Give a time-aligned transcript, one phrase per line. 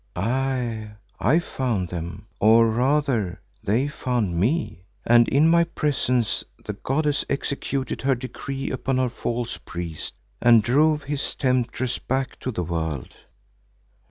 [0.15, 7.23] "Aye, I found them, or rather they found me, and in my presence the goddess
[7.29, 13.13] executed her decree upon her false priest and drove his temptress back to the world."